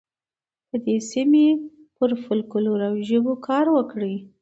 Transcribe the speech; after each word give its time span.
د 0.69 0.71
دې 0.85 0.97
سیمې 1.11 1.45
پر 1.97 2.11
فولکلور 2.23 2.79
او 2.89 2.95
ژبو 3.07 3.33
کار 3.47 3.65
وکړئ. 3.75 4.15